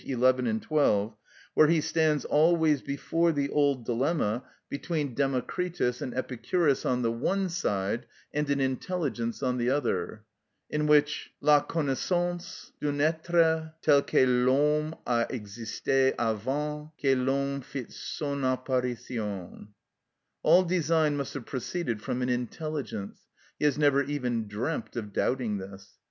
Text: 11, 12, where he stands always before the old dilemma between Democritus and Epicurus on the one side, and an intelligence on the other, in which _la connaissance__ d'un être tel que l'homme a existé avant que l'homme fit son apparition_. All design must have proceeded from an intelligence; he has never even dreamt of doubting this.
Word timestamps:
11, 0.03 0.59
12, 0.61 1.15
where 1.53 1.67
he 1.67 1.79
stands 1.79 2.25
always 2.25 2.81
before 2.81 3.31
the 3.33 3.47
old 3.49 3.85
dilemma 3.85 4.43
between 4.67 5.13
Democritus 5.13 6.01
and 6.01 6.11
Epicurus 6.15 6.87
on 6.87 7.03
the 7.03 7.11
one 7.11 7.47
side, 7.47 8.03
and 8.33 8.49
an 8.49 8.59
intelligence 8.59 9.43
on 9.43 9.59
the 9.59 9.69
other, 9.69 10.23
in 10.71 10.87
which 10.87 11.29
_la 11.43 11.67
connaissance__ 11.67 12.71
d'un 12.81 12.97
être 12.99 13.73
tel 13.83 14.01
que 14.01 14.25
l'homme 14.25 14.95
a 15.05 15.27
existé 15.29 16.15
avant 16.17 16.89
que 16.99 17.13
l'homme 17.15 17.61
fit 17.61 17.91
son 17.91 18.41
apparition_. 18.41 19.67
All 20.41 20.63
design 20.63 21.15
must 21.15 21.35
have 21.35 21.45
proceeded 21.45 22.01
from 22.01 22.23
an 22.23 22.29
intelligence; 22.29 23.19
he 23.59 23.65
has 23.65 23.77
never 23.77 24.01
even 24.01 24.47
dreamt 24.47 24.95
of 24.95 25.13
doubting 25.13 25.59
this. 25.59 25.99